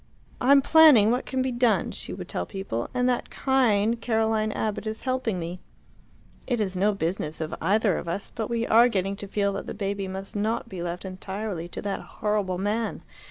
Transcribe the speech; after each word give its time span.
"I 0.41 0.49
am 0.51 0.63
planning 0.63 1.11
what 1.11 1.27
can 1.27 1.43
be 1.43 1.51
done," 1.51 1.91
she 1.91 2.11
would 2.11 2.27
tell 2.27 2.47
people, 2.47 2.89
"and 2.91 3.07
that 3.07 3.29
kind 3.29 4.01
Caroline 4.01 4.51
Abbott 4.51 4.87
is 4.87 5.03
helping 5.03 5.37
me. 5.37 5.59
It 6.47 6.59
is 6.59 6.75
no 6.75 6.91
business 6.95 7.39
of 7.39 7.53
either 7.61 7.99
of 7.99 8.07
us, 8.07 8.31
but 8.33 8.49
we 8.49 8.65
are 8.65 8.89
getting 8.89 9.15
to 9.17 9.27
feel 9.27 9.53
that 9.53 9.67
the 9.67 9.75
baby 9.75 10.07
must 10.07 10.35
not 10.35 10.67
be 10.67 10.81
left 10.81 11.05
entirely 11.05 11.67
to 11.67 11.83
that 11.83 12.01
horrible 12.01 12.57
man. 12.57 13.03